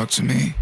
talk 0.00 0.08
to 0.08 0.24
me. 0.24 0.59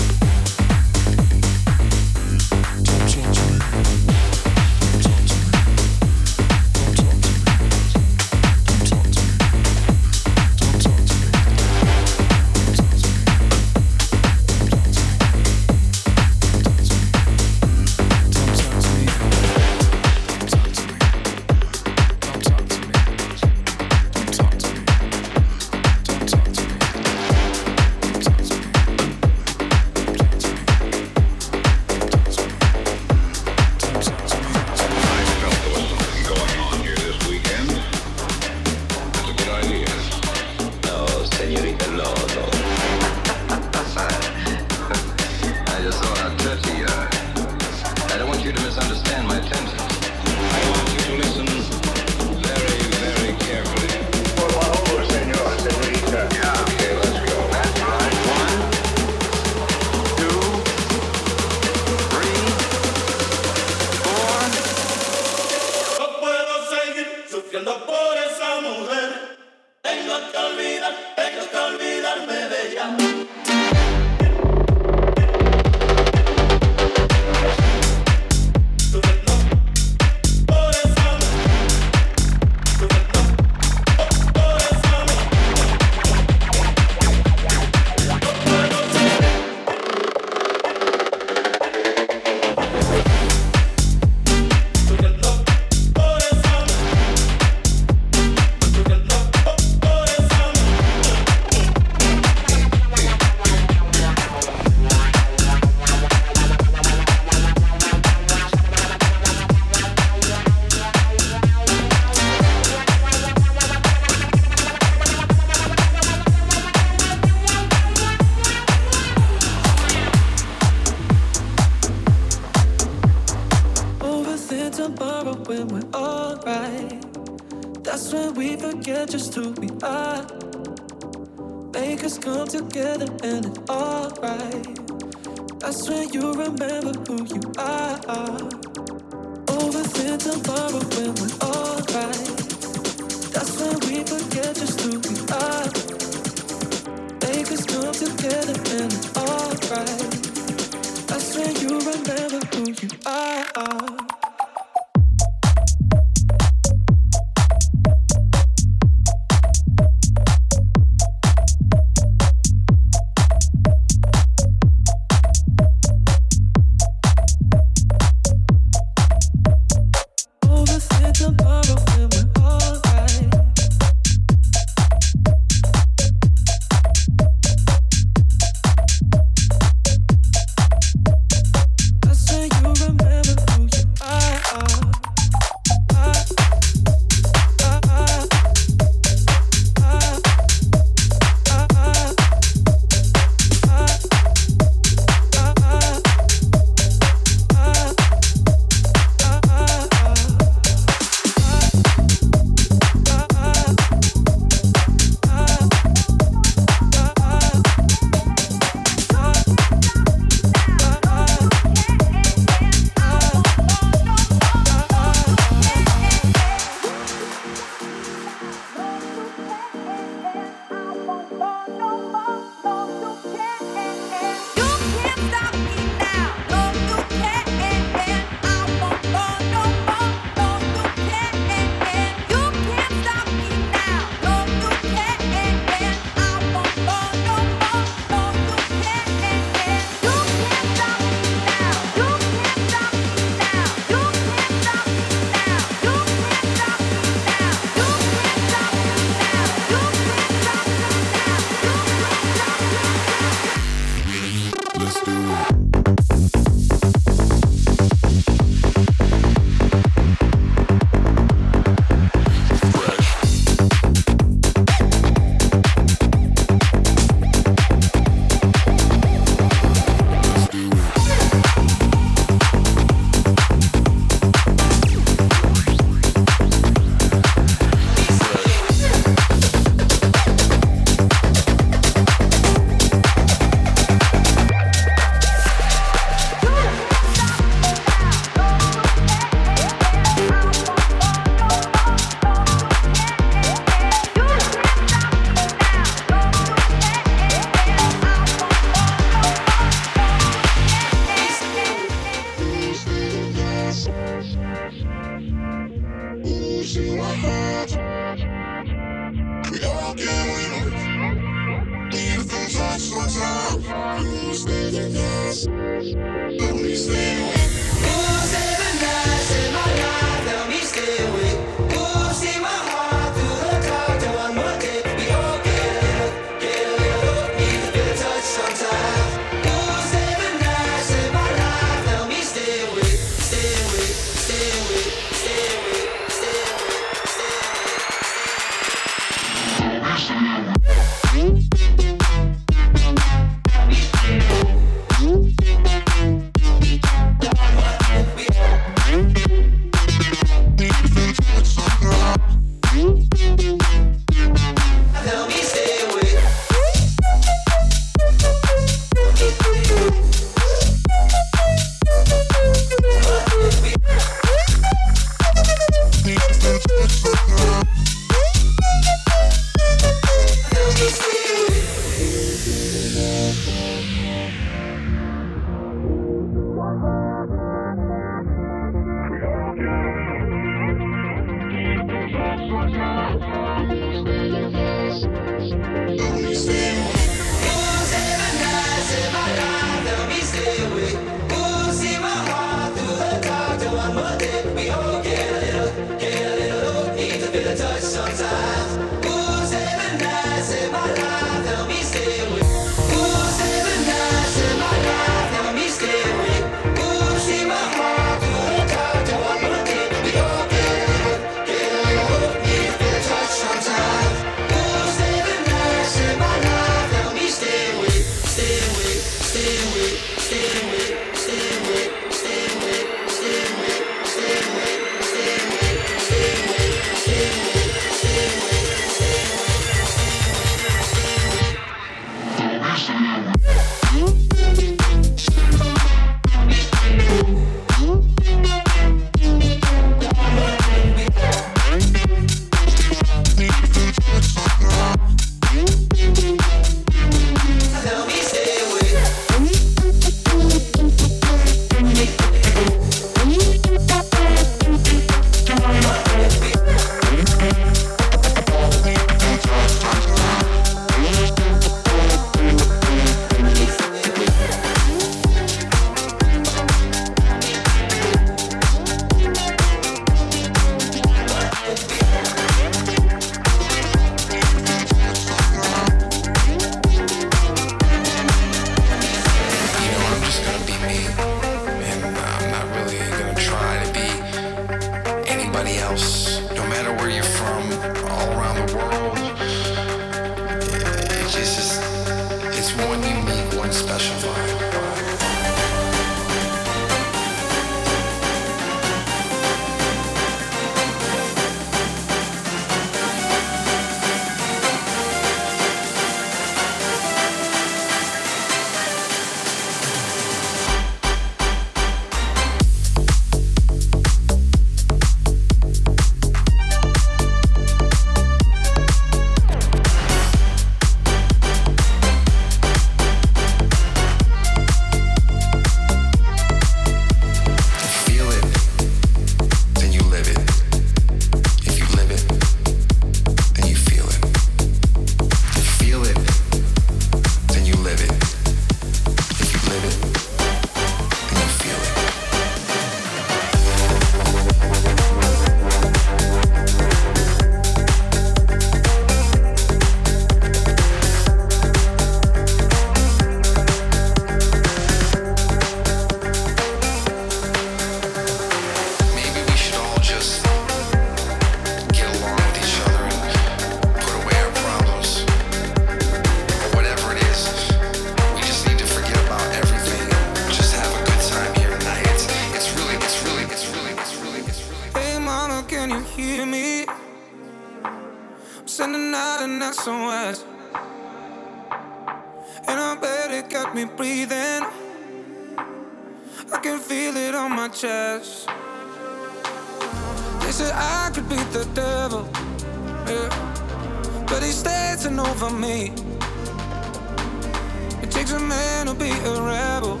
takes 598.24 598.40
a 598.40 598.46
man 598.46 598.86
to 598.86 598.94
be 598.94 599.10
a 599.10 599.42
rebel. 599.42 600.00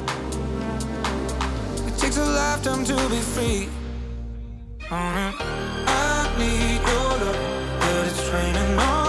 It 1.86 1.98
takes 1.98 2.16
a 2.16 2.24
lifetime 2.24 2.82
to 2.86 2.94
be 3.10 3.18
free. 3.18 3.68
Oh, 4.90 4.96
I 4.96 6.34
need 6.38 6.80
your 6.88 7.10
love, 7.22 7.80
but 7.80 8.06
it's 8.06 8.28
raining 8.30 8.78
on. 8.78 9.03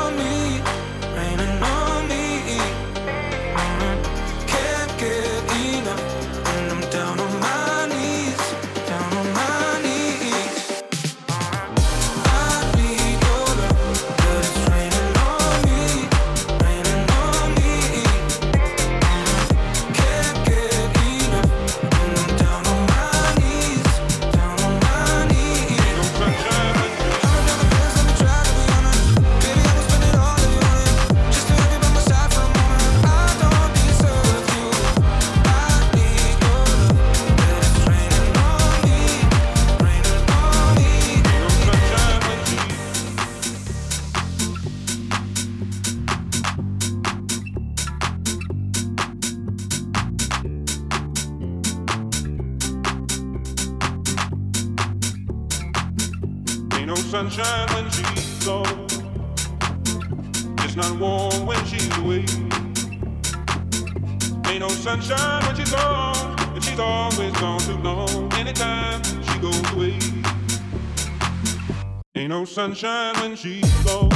sunshine 72.56 73.14
when 73.16 73.36
she 73.36 73.60
goes. 73.84 74.15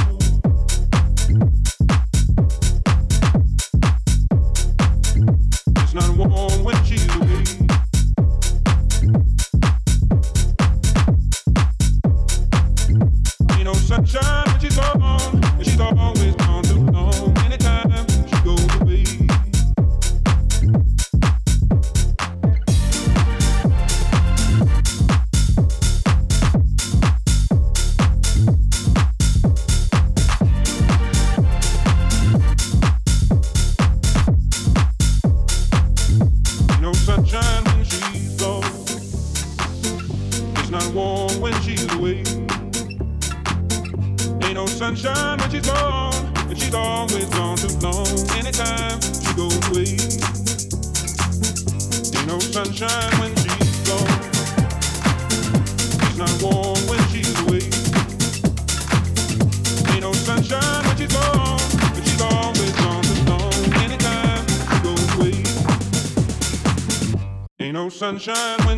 sunshine. 68.00 68.69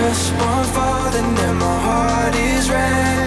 Just 0.00 0.32
one 0.34 0.64
fall, 0.66 1.12
and 1.12 1.58
my 1.58 1.80
heart 1.80 2.34
is 2.36 2.70
red. 2.70 3.17